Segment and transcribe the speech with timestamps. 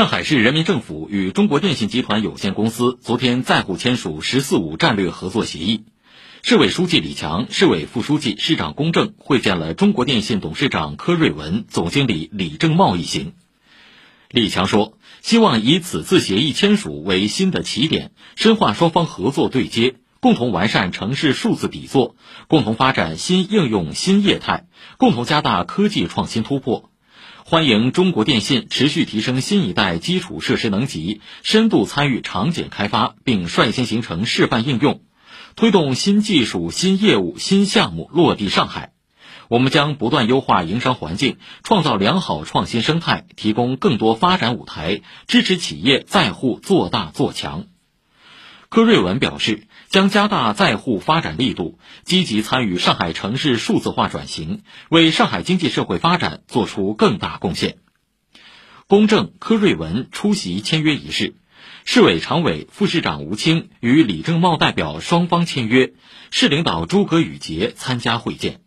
[0.00, 5.84] 上海市人民政府与中国电信集团有限公司昨天在沪签署“十四五”战略合作协议。
[6.42, 13.34] 市委书记李强、市委副书记、市长龚正会见了中国电信董事长柯瑞文、总经理李正茂一行。
[14.30, 22.16] 李强说：“希望以此次协议签署为新的起点，深化双方合作对接，共同完善城市数字底座，
[22.48, 24.64] 共同发展新应用新业态，
[24.96, 26.86] 共同加大科技创新突破。”
[27.44, 35.00] 欢迎中国电信持续提升新一代基础设施能级，深度参与场景开发，并率先形成示范应用，
[35.56, 38.92] 推动新技术、新业务、新项目落地上海。
[39.48, 47.64] 我们将不断优化营商环境，创造良好创新生态，提供更多发展舞台，支持企业在沪做大做强。
[48.70, 57.78] 柯瑞文表示，将加大在沪发展力度，积极参与上海城市数字化转型，为上海经济社会发展做出更大贡献。
[58.86, 61.34] 公正、柯瑞文出席签约仪式，
[61.84, 65.92] 市委常委、副市长吴清与李正茂代表双方签约，
[66.30, 68.60] 市领导诸葛宇杰参加会见。